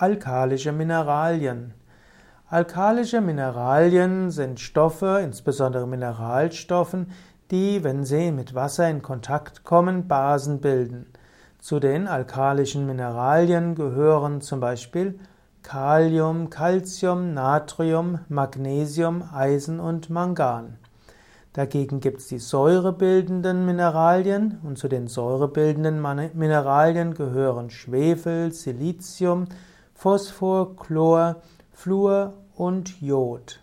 Alkalische 0.00 0.72
Mineralien. 0.72 1.74
Alkalische 2.48 3.20
Mineralien 3.20 4.30
sind 4.30 4.58
Stoffe, 4.58 5.20
insbesondere 5.22 5.86
Mineralstoffen, 5.86 7.12
die, 7.50 7.84
wenn 7.84 8.04
sie 8.04 8.32
mit 8.32 8.54
Wasser 8.54 8.88
in 8.88 9.02
Kontakt 9.02 9.62
kommen, 9.62 10.08
Basen 10.08 10.62
bilden. 10.62 11.04
Zu 11.58 11.80
den 11.80 12.08
alkalischen 12.08 12.86
Mineralien 12.86 13.74
gehören 13.74 14.40
zum 14.40 14.58
Beispiel 14.58 15.20
Kalium, 15.62 16.48
Calcium, 16.48 17.34
Natrium, 17.34 18.20
Magnesium, 18.30 19.22
Eisen 19.34 19.80
und 19.80 20.08
Mangan. 20.08 20.78
Dagegen 21.52 22.00
gibt 22.00 22.20
es 22.20 22.28
die 22.28 22.38
säurebildenden 22.38 23.66
Mineralien 23.66 24.60
und 24.62 24.78
zu 24.78 24.88
den 24.88 25.08
säurebildenden 25.08 26.00
Mineralien 26.32 27.12
gehören 27.12 27.68
Schwefel, 27.68 28.50
Silizium, 28.50 29.44
Phosphor, 30.02 30.76
Chlor, 30.76 31.42
Fluor 31.74 32.32
und 32.54 33.02
Jod. 33.02 33.60